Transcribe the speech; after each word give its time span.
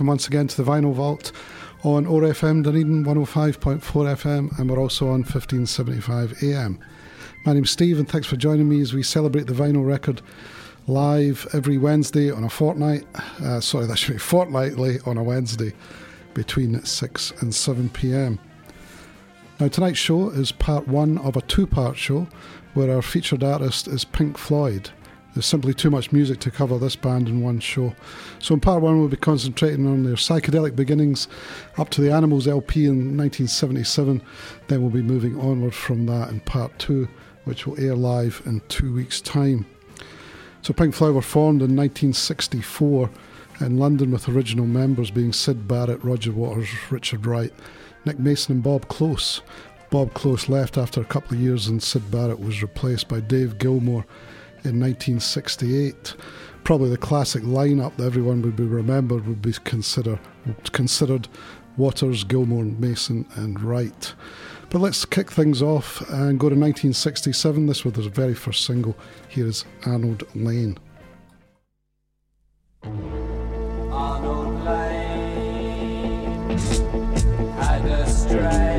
Welcome 0.00 0.08
once 0.08 0.28
again 0.28 0.46
to 0.46 0.56
the 0.56 0.70
Vinyl 0.70 0.94
Vault 0.94 1.30
on 1.84 2.06
OAR 2.06 2.22
FM 2.22 2.64
Dunedin 2.64 3.04
105.4 3.04 3.80
FM 3.82 4.58
and 4.58 4.70
we're 4.70 4.78
also 4.78 5.08
on 5.08 5.20
1575 5.20 6.42
AM. 6.42 6.78
My 7.44 7.52
name's 7.52 7.70
Steve 7.70 7.98
and 7.98 8.08
thanks 8.08 8.26
for 8.26 8.36
joining 8.36 8.66
me 8.66 8.80
as 8.80 8.94
we 8.94 9.02
celebrate 9.02 9.46
the 9.46 9.52
vinyl 9.52 9.86
record 9.86 10.22
live 10.86 11.46
every 11.52 11.76
Wednesday 11.76 12.30
on 12.30 12.44
a 12.44 12.48
fortnight. 12.48 13.04
Uh, 13.44 13.60
sorry, 13.60 13.84
that 13.84 13.98
should 13.98 14.14
be 14.14 14.18
fortnightly 14.18 15.00
on 15.04 15.18
a 15.18 15.22
Wednesday 15.22 15.74
between 16.32 16.82
6 16.82 17.32
and 17.42 17.54
7 17.54 17.90
pm. 17.90 18.38
Now, 19.58 19.68
tonight's 19.68 19.98
show 19.98 20.30
is 20.30 20.50
part 20.50 20.88
one 20.88 21.18
of 21.18 21.36
a 21.36 21.42
two 21.42 21.66
part 21.66 21.98
show 21.98 22.26
where 22.72 22.90
our 22.90 23.02
featured 23.02 23.44
artist 23.44 23.86
is 23.86 24.06
Pink 24.06 24.38
Floyd. 24.38 24.88
There's 25.34 25.46
simply 25.46 25.74
too 25.74 25.90
much 25.90 26.10
music 26.10 26.40
to 26.40 26.50
cover 26.50 26.76
this 26.76 26.96
band 26.96 27.28
in 27.28 27.40
one 27.40 27.60
show. 27.60 27.94
So, 28.40 28.54
in 28.54 28.60
part 28.60 28.82
one, 28.82 28.98
we'll 28.98 29.08
be 29.08 29.16
concentrating 29.16 29.86
on 29.86 30.02
their 30.02 30.16
psychedelic 30.16 30.74
beginnings 30.74 31.28
up 31.78 31.88
to 31.90 32.00
the 32.00 32.12
Animals 32.12 32.48
LP 32.48 32.86
in 32.86 33.16
1977. 33.16 34.22
Then 34.66 34.80
we'll 34.82 34.90
be 34.90 35.02
moving 35.02 35.38
onward 35.38 35.74
from 35.74 36.06
that 36.06 36.30
in 36.30 36.40
part 36.40 36.76
two, 36.80 37.08
which 37.44 37.64
will 37.64 37.78
air 37.78 37.94
live 37.94 38.42
in 38.44 38.60
two 38.68 38.92
weeks' 38.92 39.20
time. 39.20 39.66
So, 40.62 40.74
Pink 40.74 40.94
Floyd 40.94 41.14
were 41.14 41.22
formed 41.22 41.62
in 41.62 41.76
1964 41.76 43.08
in 43.60 43.78
London 43.78 44.10
with 44.10 44.28
original 44.28 44.66
members 44.66 45.12
being 45.12 45.32
Syd 45.32 45.68
Barrett, 45.68 46.02
Roger 46.02 46.32
Waters, 46.32 46.68
Richard 46.90 47.24
Wright, 47.24 47.52
Nick 48.04 48.18
Mason, 48.18 48.56
and 48.56 48.62
Bob 48.64 48.88
Klose. 48.88 49.42
Bob 49.90 50.12
Klose 50.12 50.48
left 50.48 50.76
after 50.76 51.00
a 51.00 51.04
couple 51.04 51.36
of 51.36 51.42
years, 51.42 51.68
and 51.68 51.82
Syd 51.82 52.10
Barrett 52.10 52.40
was 52.40 52.62
replaced 52.62 53.08
by 53.08 53.20
Dave 53.20 53.58
Gilmour 53.58 54.04
in 54.64 54.78
1968. 54.80 56.14
Probably 56.64 56.90
the 56.90 56.96
classic 56.96 57.42
lineup 57.42 57.96
that 57.96 58.04
everyone 58.04 58.42
would 58.42 58.56
be 58.56 58.64
remembered 58.64 59.26
would 59.26 59.42
be 59.42 59.52
consider, 59.64 60.20
considered 60.72 61.28
Waters, 61.76 62.24
Gilmour, 62.24 62.64
Mason, 62.78 63.26
and 63.34 63.60
Wright. 63.60 64.14
But 64.68 64.80
let's 64.80 65.04
kick 65.04 65.32
things 65.32 65.62
off 65.62 66.00
and 66.10 66.38
go 66.38 66.48
to 66.48 66.54
1967. 66.54 67.66
This 67.66 67.84
was 67.84 67.94
their 67.94 68.08
very 68.08 68.34
first 68.34 68.64
single. 68.64 68.96
Here 69.28 69.46
is 69.46 69.64
Arnold 69.84 70.22
Layne. 70.34 70.78
Arnold 72.84 74.64
Layne 74.64 76.50
had 77.58 77.84
a 77.84 78.06
strange 78.08 78.69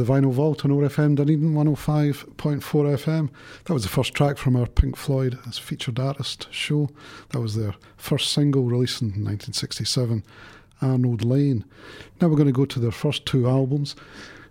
the 0.00 0.10
Vinyl 0.10 0.32
Vault 0.32 0.64
on 0.64 0.70
ORFM 0.70 1.14
Dunedin 1.14 1.52
105.4 1.52 2.24
FM. 2.62 3.28
That 3.64 3.74
was 3.74 3.82
the 3.82 3.90
first 3.90 4.14
track 4.14 4.38
from 4.38 4.56
our 4.56 4.66
Pink 4.66 4.96
Floyd 4.96 5.38
as 5.46 5.58
featured 5.58 5.98
artist 5.98 6.48
show. 6.50 6.88
That 7.30 7.40
was 7.40 7.54
their 7.54 7.74
first 7.98 8.32
single 8.32 8.64
released 8.64 9.02
in 9.02 9.08
1967, 9.08 10.24
Arnold 10.80 11.22
Layne. 11.22 11.66
Now 12.18 12.28
we're 12.28 12.36
going 12.36 12.46
to 12.46 12.52
go 12.52 12.64
to 12.64 12.78
their 12.78 12.90
first 12.90 13.26
two 13.26 13.46
albums. 13.46 13.94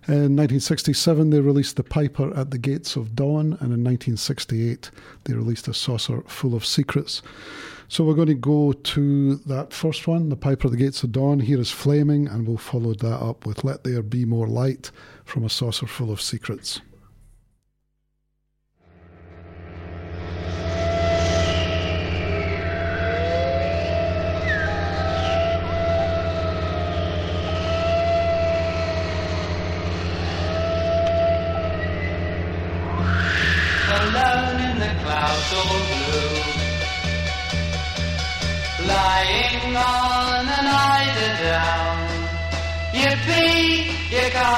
In 0.09 0.35
1967, 0.35 1.29
they 1.29 1.39
released 1.39 1.75
The 1.75 1.83
Piper 1.83 2.35
at 2.35 2.49
the 2.49 2.57
Gates 2.57 2.95
of 2.95 3.15
Dawn, 3.15 3.53
and 3.59 3.71
in 3.71 3.83
1968, 3.83 4.89
they 5.25 5.35
released 5.35 5.67
A 5.67 5.71
Saucerful 5.71 6.55
of 6.55 6.65
Secrets. 6.65 7.21
So 7.89 8.03
we're 8.03 8.15
going 8.15 8.27
to 8.29 8.33
go 8.33 8.73
to 8.73 9.35
that 9.35 9.71
first 9.71 10.07
one, 10.07 10.29
The 10.29 10.35
Piper 10.35 10.65
at 10.65 10.71
the 10.71 10.77
Gates 10.77 11.03
of 11.03 11.11
Dawn. 11.11 11.41
Here 11.41 11.59
is 11.59 11.69
Flaming, 11.69 12.27
and 12.27 12.47
we'll 12.47 12.57
follow 12.57 12.95
that 12.95 13.21
up 13.21 13.45
with 13.45 13.63
Let 13.63 13.83
There 13.83 14.01
Be 14.01 14.25
More 14.25 14.47
Light 14.47 14.89
from 15.25 15.43
A 15.43 15.47
Saucerful 15.47 16.11
of 16.11 16.21
Secrets. 16.21 16.81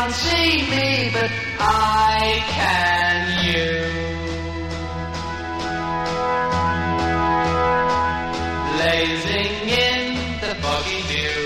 Can't 0.01 0.13
see 0.15 0.61
me, 0.71 1.11
but 1.13 1.29
I 1.59 2.41
can 2.57 3.21
you. 3.45 3.73
Blazing 8.73 9.53
in 9.85 10.03
the 10.41 10.53
foggy 10.63 11.01
view. 11.11 11.41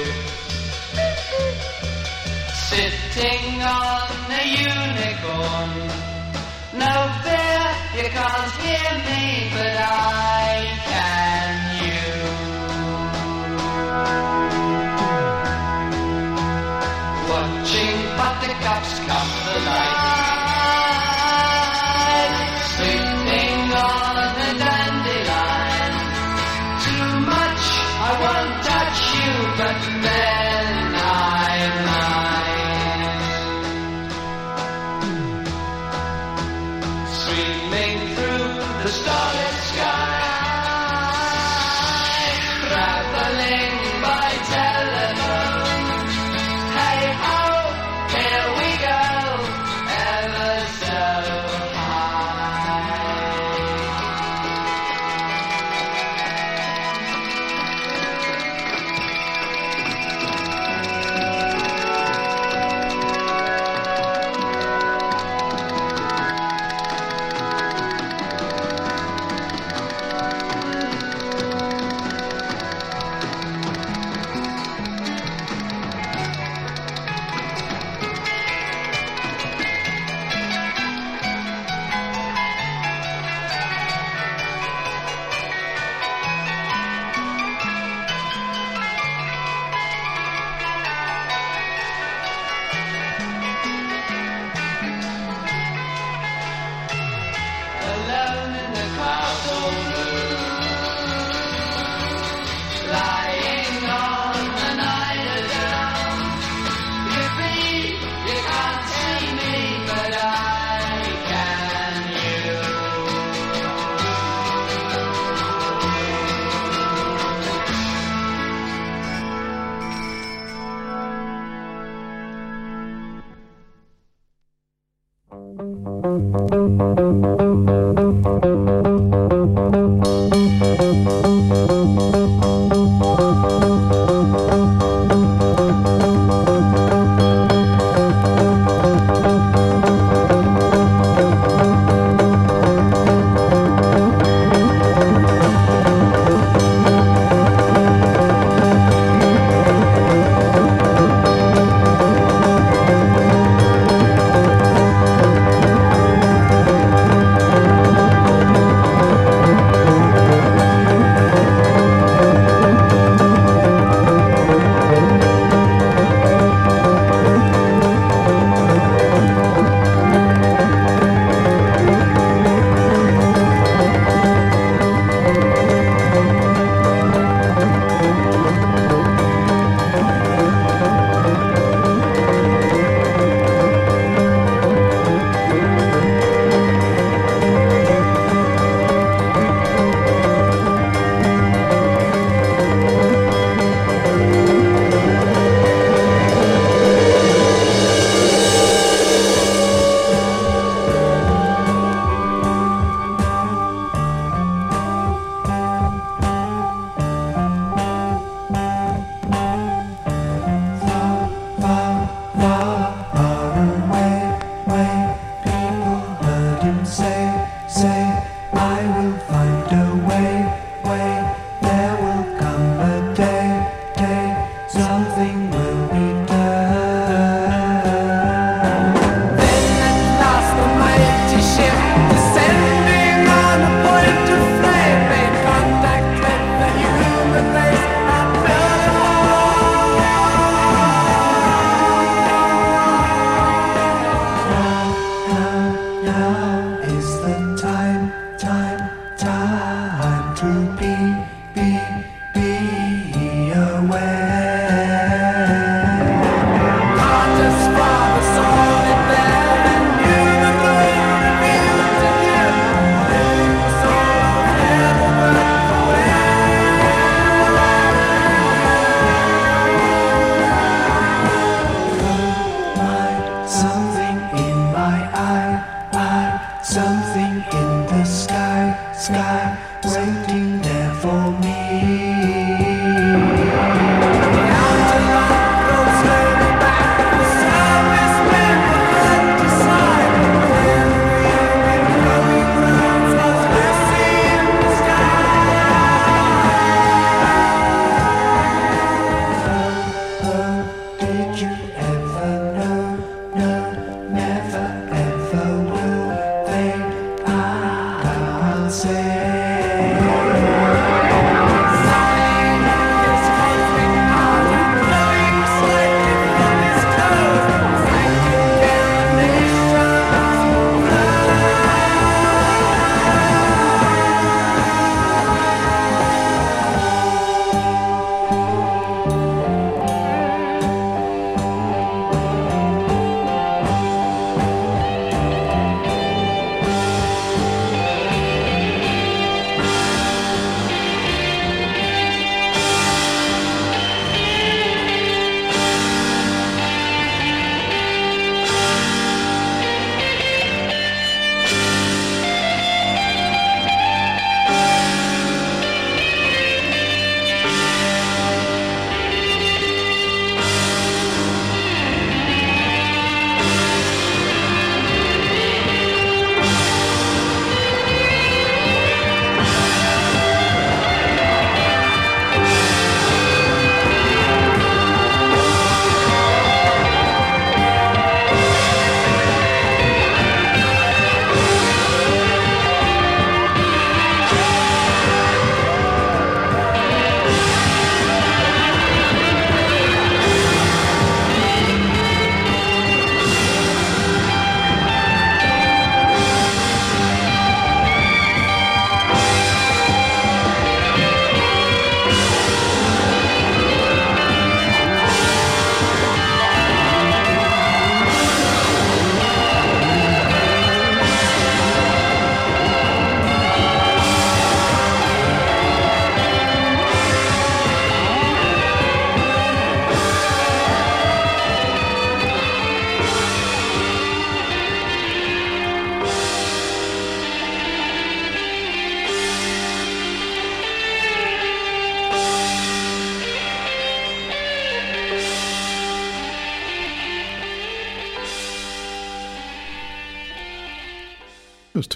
Sitting 2.70 3.62
on 3.62 4.10
a 4.32 4.46
unicorn. 4.72 5.74
No 6.84 6.96
fear, 7.24 7.64
you 7.98 8.10
can't 8.10 8.52
hear 8.64 8.92
me, 9.10 9.50
but 9.54 9.76
I 9.82 10.75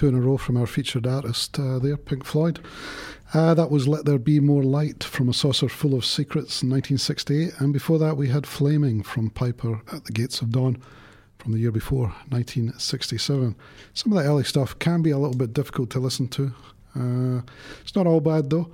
two 0.00 0.08
in 0.08 0.14
a 0.14 0.20
row 0.20 0.38
from 0.38 0.56
our 0.56 0.66
featured 0.66 1.06
artist 1.06 1.58
uh, 1.58 1.78
there, 1.78 1.98
Pink 1.98 2.24
Floyd. 2.24 2.58
Uh, 3.34 3.52
that 3.52 3.70
was 3.70 3.86
Let 3.86 4.06
There 4.06 4.18
Be 4.18 4.40
More 4.40 4.62
Light 4.62 5.04
from 5.04 5.28
A 5.28 5.34
Saucerful 5.34 5.94
of 5.94 6.06
Secrets 6.06 6.62
in 6.62 6.70
1968. 6.70 7.52
And 7.58 7.70
before 7.70 7.98
that, 7.98 8.16
we 8.16 8.30
had 8.30 8.46
Flaming 8.46 9.02
from 9.02 9.28
Piper 9.28 9.82
at 9.92 10.06
the 10.06 10.12
Gates 10.12 10.40
of 10.40 10.52
Dawn 10.52 10.82
from 11.38 11.52
the 11.52 11.58
year 11.58 11.70
before, 11.70 12.14
1967. 12.30 13.54
Some 13.92 14.12
of 14.12 14.24
the 14.24 14.26
early 14.26 14.42
stuff 14.42 14.78
can 14.78 15.02
be 15.02 15.10
a 15.10 15.18
little 15.18 15.36
bit 15.36 15.52
difficult 15.52 15.90
to 15.90 16.00
listen 16.00 16.28
to. 16.28 16.54
Uh, 16.96 17.42
it's 17.82 17.94
not 17.94 18.06
all 18.06 18.20
bad 18.20 18.48
though. 18.48 18.70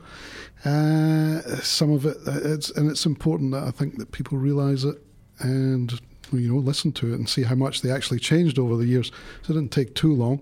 Uh, 0.64 1.40
some 1.56 1.90
of 1.90 2.06
it, 2.06 2.18
it's 2.24 2.70
and 2.70 2.88
it's 2.88 3.04
important 3.04 3.50
that 3.50 3.64
I 3.64 3.72
think 3.72 3.98
that 3.98 4.12
people 4.12 4.38
realise 4.38 4.84
it 4.84 5.02
and 5.40 6.00
you 6.32 6.52
know 6.52 6.58
listen 6.58 6.92
to 6.92 7.12
it 7.12 7.16
and 7.16 7.28
see 7.28 7.42
how 7.42 7.54
much 7.54 7.82
they 7.82 7.90
actually 7.90 8.18
changed 8.18 8.58
over 8.58 8.76
the 8.76 8.86
years. 8.86 9.10
So 9.42 9.52
it 9.52 9.56
didn't 9.56 9.72
take 9.72 9.94
too 9.94 10.14
long. 10.14 10.40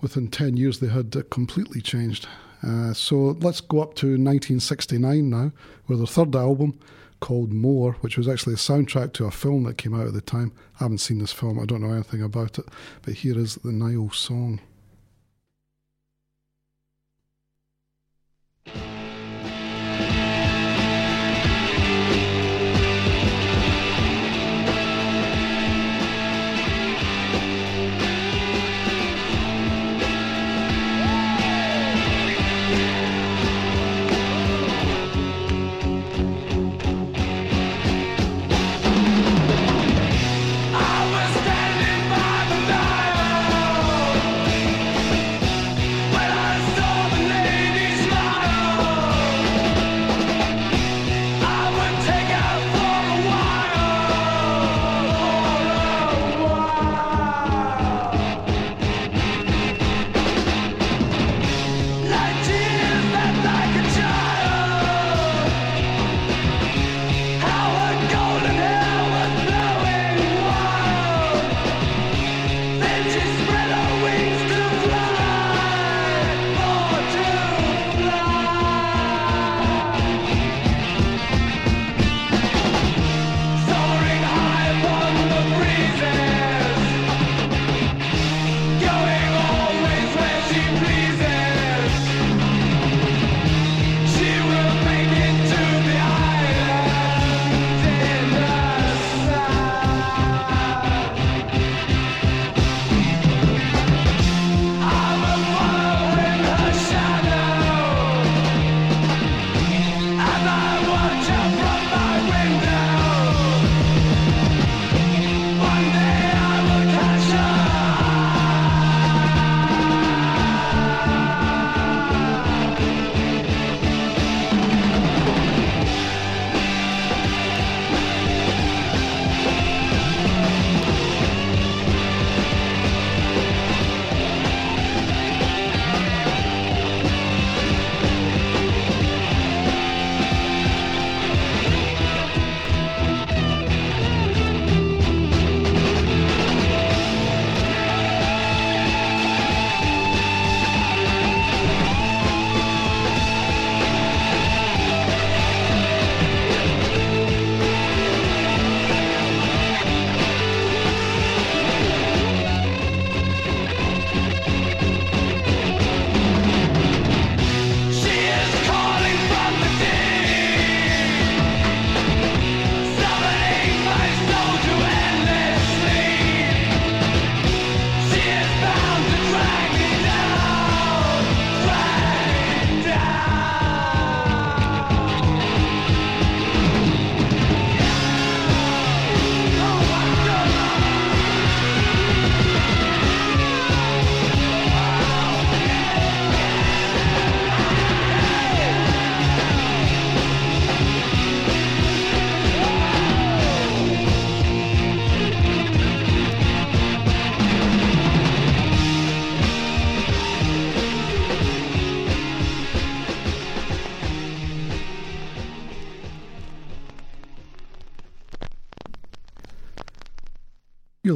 Within 0.00 0.28
ten 0.28 0.56
years, 0.56 0.80
they 0.80 0.88
had 0.88 1.14
uh, 1.16 1.22
completely 1.30 1.80
changed. 1.80 2.26
Uh, 2.62 2.92
so 2.92 3.36
let's 3.40 3.60
go 3.60 3.80
up 3.80 3.94
to 3.94 4.06
1969 4.06 5.30
now, 5.30 5.50
with 5.88 5.98
their 5.98 6.06
third 6.06 6.36
album 6.36 6.78
called 7.20 7.52
More, 7.52 7.92
which 8.00 8.16
was 8.16 8.28
actually 8.28 8.54
a 8.54 8.56
soundtrack 8.56 9.12
to 9.14 9.26
a 9.26 9.30
film 9.30 9.64
that 9.64 9.78
came 9.78 9.94
out 9.94 10.06
at 10.06 10.14
the 10.14 10.20
time. 10.20 10.52
I 10.78 10.84
haven't 10.84 10.98
seen 10.98 11.18
this 11.18 11.32
film, 11.32 11.60
I 11.60 11.64
don't 11.64 11.82
know 11.82 11.92
anything 11.92 12.22
about 12.22 12.58
it, 12.58 12.66
but 13.02 13.14
here 13.14 13.38
is 13.38 13.56
the 13.56 13.72
Nile 13.72 14.10
song. 14.10 14.60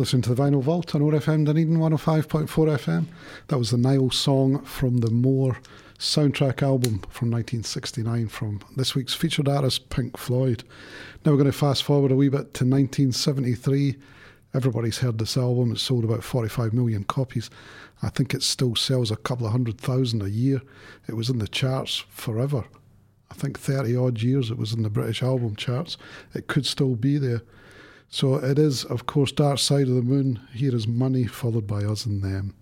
Listening 0.05 0.21
to 0.21 0.35
the 0.35 0.43
Vinyl 0.43 0.63
Vault 0.63 0.95
on 0.95 1.01
ORFM 1.01 1.47
Dunedin 1.47 1.79
105.4 1.79 2.47
FM. 2.47 3.07
That 3.49 3.57
was 3.57 3.71
the 3.71 3.79
Nile 3.79 4.11
song 4.11 4.63
from 4.63 4.99
the 4.99 5.11
More 5.11 5.57
soundtrack 5.99 6.63
album 6.63 6.99
from 7.09 7.31
1969 7.31 8.29
from 8.29 8.61
this 8.77 8.95
week's 8.95 9.15
featured 9.15 9.49
artist 9.49 9.89
Pink 9.89 10.19
Floyd. 10.19 10.63
Now 11.25 11.33
we're 11.33 11.39
going 11.39 11.51
to 11.51 11.57
fast 11.57 11.85
forward 11.85 12.13
a 12.13 12.17
wee 12.17 12.29
bit 12.29 12.53
to 12.53 12.65
1973. 12.67 13.97
Everybody's 14.53 14.99
heard 14.99 15.17
this 15.17 15.39
album. 15.39 15.73
It 15.73 15.79
sold 15.79 16.05
about 16.05 16.23
45 16.23 16.75
million 16.75 17.05
copies. 17.05 17.49
I 18.03 18.11
think 18.11 18.35
it 18.35 18.43
still 18.43 18.77
sells 18.77 19.11
a 19.11 19.17
couple 19.17 19.47
of 19.47 19.53
hundred 19.53 19.81
thousand 19.81 20.21
a 20.21 20.29
year. 20.29 20.61
It 21.09 21.15
was 21.15 21.31
in 21.31 21.39
the 21.39 21.49
charts 21.49 22.05
forever. 22.11 22.67
I 23.31 23.35
think 23.37 23.59
30 23.59 23.97
odd 23.97 24.21
years 24.21 24.51
it 24.51 24.59
was 24.59 24.75
in 24.75 24.83
the 24.83 24.91
British 24.91 25.23
album 25.23 25.57
charts. 25.57 25.97
It 26.35 26.47
could 26.47 26.67
still 26.67 26.95
be 26.95 27.17
there. 27.17 27.41
So 28.15 28.37
it 28.37 28.61
is, 28.61 28.85
of 28.85 29.07
course, 29.07 29.33
Dark 29.33 29.59
Side 29.59 29.89
of 29.89 29.97
the 29.97 30.01
Moon. 30.01 30.39
Here 30.53 30.73
is 30.73 30.87
money, 30.87 31.25
followed 31.27 31.67
by 31.67 31.83
us 31.83 32.07
and 32.07 32.23
them. 32.23 32.55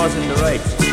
Certainly 0.00 0.28
was 0.28 0.30
in 0.30 0.34
the 0.34 0.42
right. 0.42 0.89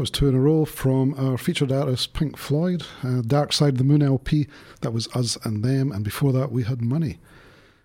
That 0.00 0.04
was 0.04 0.10
two 0.12 0.28
in 0.30 0.34
a 0.34 0.40
row 0.40 0.64
from 0.64 1.12
our 1.18 1.36
featured 1.36 1.70
artist 1.70 2.14
Pink 2.14 2.38
Floyd, 2.38 2.84
uh, 3.02 3.20
Dark 3.20 3.52
Side 3.52 3.74
of 3.74 3.76
the 3.76 3.84
Moon 3.84 4.00
LP. 4.00 4.46
That 4.80 4.94
was 4.94 5.08
Us 5.08 5.36
and 5.44 5.62
Them, 5.62 5.92
and 5.92 6.02
before 6.02 6.32
that 6.32 6.50
we 6.50 6.62
had 6.62 6.80
Money. 6.80 7.18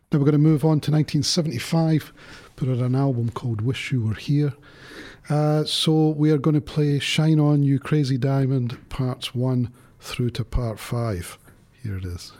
Now 0.10 0.20
we're 0.20 0.24
going 0.24 0.32
to 0.32 0.38
move 0.38 0.64
on 0.64 0.80
to 0.80 0.92
1975, 0.92 2.14
put 2.56 2.70
out 2.70 2.78
an 2.78 2.96
album 2.96 3.32
called 3.32 3.60
Wish 3.60 3.92
You 3.92 4.02
Were 4.02 4.14
Here. 4.14 4.54
Uh, 5.30 5.66
so 5.66 6.12
we 6.12 6.32
are 6.32 6.38
going 6.38 6.54
to 6.54 6.62
play 6.62 7.00
Shine 7.00 7.38
On 7.38 7.64
You 7.64 7.80
Crazy 7.80 8.18
Diamond, 8.18 8.78
parts 8.88 9.36
one 9.36 9.74
through 10.00 10.30
to 10.30 10.46
part 10.46 10.80
five. 10.80 11.38
Here 11.84 11.98
it 11.98 12.06
is. 12.06 12.32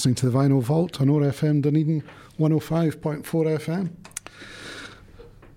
Listening 0.00 0.14
to 0.14 0.30
the 0.30 0.38
Vinyl 0.38 0.62
Vault 0.62 0.98
on 1.02 1.10
OAR 1.10 1.20
FM 1.20 1.60
Dunedin 1.60 2.02
105.4 2.38 3.22
FM. 3.22 3.90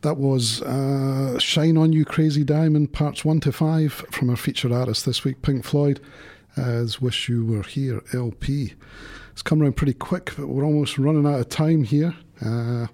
That 0.01 0.17
was 0.17 0.61
uh, 0.63 1.39
Shine 1.39 1.77
On 1.77 1.93
You 1.93 2.03
Crazy 2.03 2.43
Diamond, 2.43 2.91
parts 2.91 3.23
1 3.23 3.39
to 3.39 3.53
5 3.53 3.93
from 4.11 4.29
our 4.29 4.35
featured 4.35 4.73
artist 4.73 5.05
this 5.05 5.23
week, 5.23 5.41
Pink 5.43 5.63
Floyd, 5.63 6.01
as 6.57 6.99
Wish 6.99 7.29
You 7.29 7.45
Were 7.45 7.63
Here 7.63 8.03
LP. 8.13 8.73
It's 9.31 9.41
come 9.41 9.61
around 9.61 9.77
pretty 9.77 9.93
quick, 9.93 10.33
but 10.35 10.47
we're 10.47 10.65
almost 10.65 10.97
running 10.97 11.25
out 11.25 11.39
of 11.39 11.47
time 11.47 11.85
here. 11.85 12.13
Uh, 12.45 12.87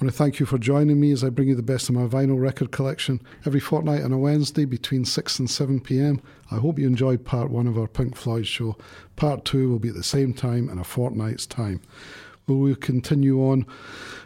want 0.00 0.10
to 0.10 0.16
thank 0.16 0.40
you 0.40 0.46
for 0.46 0.56
joining 0.56 0.98
me 0.98 1.12
as 1.12 1.22
I 1.22 1.28
bring 1.28 1.48
you 1.48 1.54
the 1.54 1.62
best 1.62 1.90
of 1.90 1.94
my 1.94 2.06
vinyl 2.06 2.40
record 2.40 2.70
collection 2.70 3.20
every 3.44 3.60
fortnight 3.60 4.02
on 4.02 4.14
a 4.14 4.18
Wednesday 4.18 4.64
between 4.64 5.04
6 5.04 5.38
and 5.38 5.50
7 5.50 5.78
pm. 5.78 6.22
I 6.50 6.54
hope 6.54 6.78
you 6.78 6.86
enjoyed 6.86 7.26
part 7.26 7.50
one 7.50 7.66
of 7.66 7.76
our 7.76 7.86
Pink 7.86 8.16
Floyd 8.16 8.46
show. 8.46 8.78
Part 9.16 9.44
two 9.44 9.68
will 9.68 9.78
be 9.78 9.90
at 9.90 9.94
the 9.94 10.02
same 10.02 10.32
time 10.32 10.70
in 10.70 10.78
a 10.78 10.84
fortnight's 10.84 11.44
time. 11.44 11.82
We 12.46 12.54
will 12.54 12.76
continue 12.76 13.42
on 13.42 13.64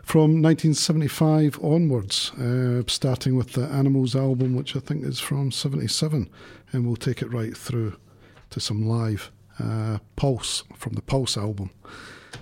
from 0.05 0.41
1975 0.41 1.59
onwards, 1.61 2.31
uh, 2.35 2.85
starting 2.87 3.35
with 3.35 3.55
the 3.55 3.65
Animals 3.65 4.15
album, 4.15 4.55
which 4.55 4.77
I 4.77 4.79
think 4.79 5.05
is 5.05 5.19
from 5.19 5.51
77, 5.51 6.31
and 6.71 6.87
we'll 6.87 6.95
take 6.95 7.21
it 7.21 7.33
right 7.33 7.57
through 7.57 7.97
to 8.51 8.61
some 8.61 8.87
live 8.87 9.33
uh, 9.59 9.99
Pulse 10.15 10.63
from 10.77 10.93
the 10.93 11.03
Pulse 11.03 11.37
album. 11.37 11.71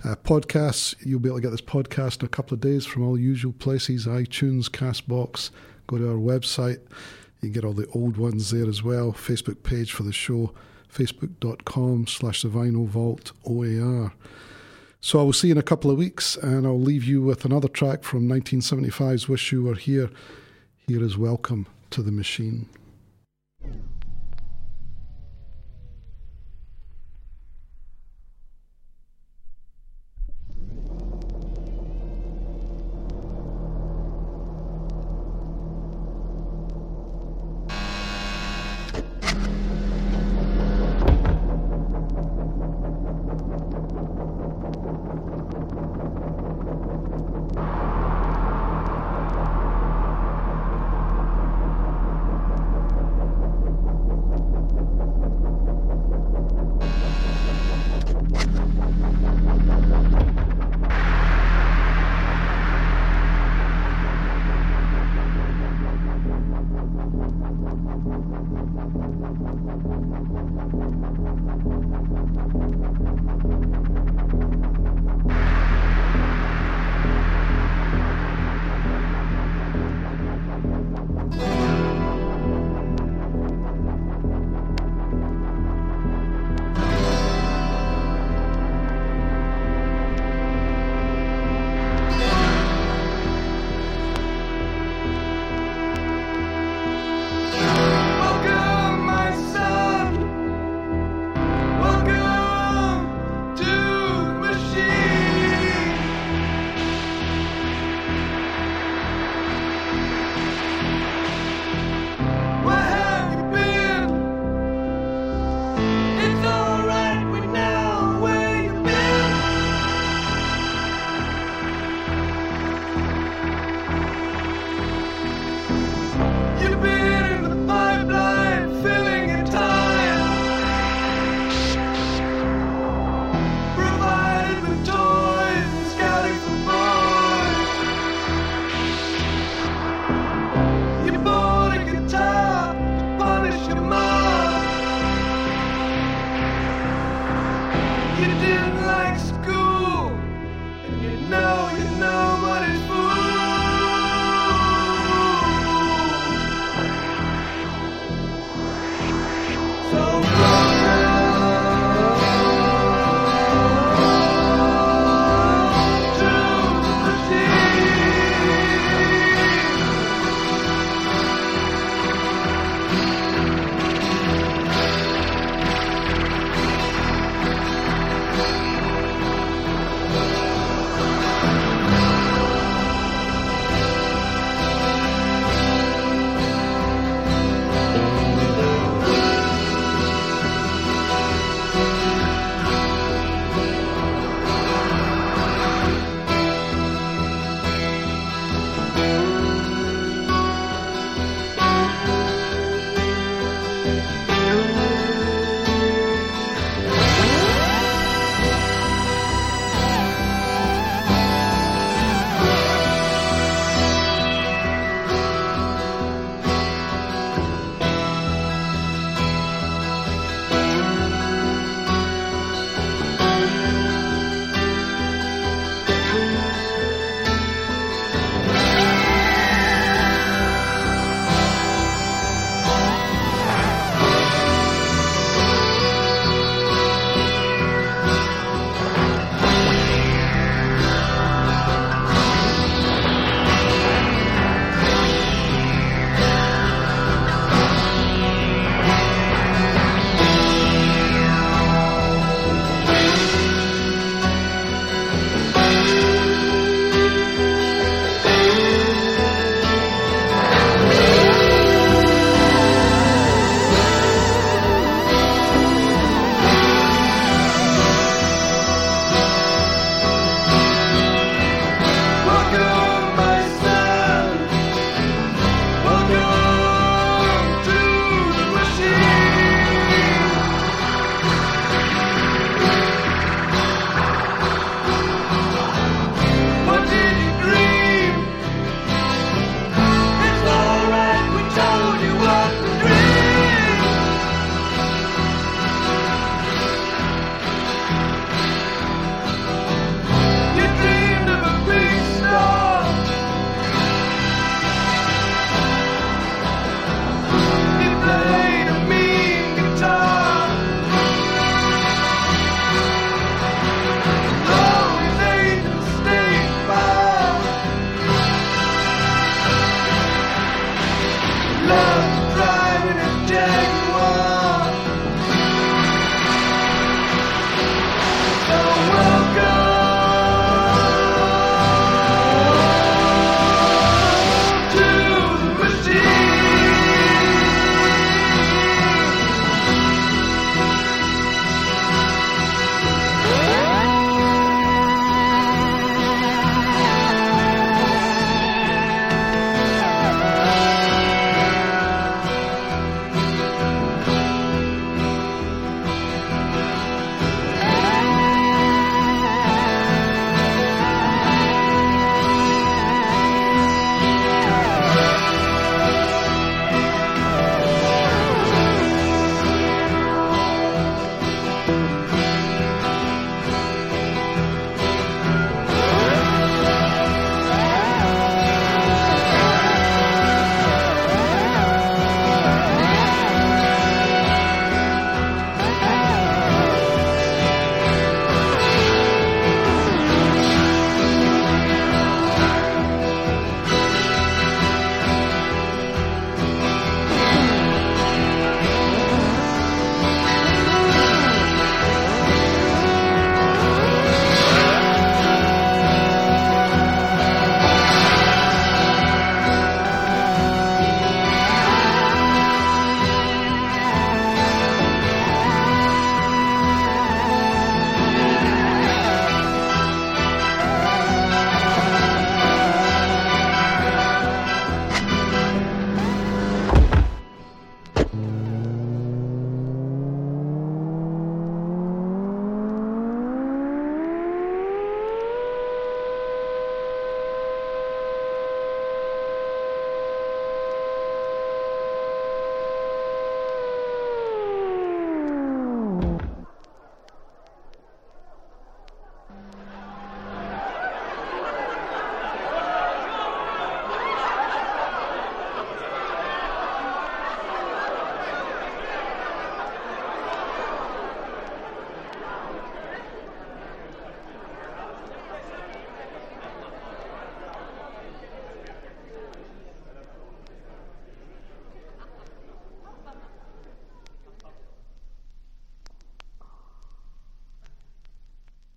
Uh, 0.04 0.16
podcasts, 0.16 0.94
you'll 1.04 1.20
be 1.20 1.28
able 1.28 1.38
to 1.38 1.42
get 1.42 1.50
this 1.50 1.60
podcast 1.60 2.20
in 2.20 2.26
a 2.26 2.28
couple 2.28 2.54
of 2.54 2.60
days 2.60 2.86
from 2.86 3.06
all 3.06 3.18
usual 3.18 3.52
places 3.52 4.06
iTunes, 4.06 4.68
Castbox. 4.68 5.50
Go 5.86 5.98
to 5.98 6.08
our 6.10 6.16
website. 6.16 6.80
You 7.40 7.48
can 7.48 7.52
get 7.52 7.64
all 7.64 7.72
the 7.72 7.88
old 7.94 8.16
ones 8.16 8.50
there 8.50 8.68
as 8.68 8.82
well. 8.82 9.12
Facebook 9.12 9.62
page 9.62 9.92
for 9.92 10.02
the 10.02 10.12
show, 10.12 10.52
facebook.com 10.92 12.06
slash 12.06 12.42
the 12.42 12.48
vinyl 12.48 12.86
vault 12.86 13.32
OAR. 13.44 14.12
So 15.00 15.18
I 15.18 15.22
will 15.24 15.32
see 15.32 15.48
you 15.48 15.52
in 15.52 15.58
a 15.58 15.62
couple 15.62 15.90
of 15.90 15.98
weeks, 15.98 16.36
and 16.36 16.66
I'll 16.66 16.80
leave 16.80 17.04
you 17.04 17.22
with 17.22 17.44
another 17.44 17.68
track 17.68 18.04
from 18.04 18.28
1975's 18.28 19.28
Wish 19.28 19.50
You 19.50 19.64
Were 19.64 19.74
Here. 19.74 20.10
Here 20.86 21.02
is 21.02 21.18
Welcome 21.18 21.66
to 21.90 22.02
the 22.02 22.12
Machine. 22.12 22.68